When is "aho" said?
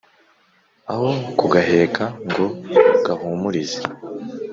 0.93-1.09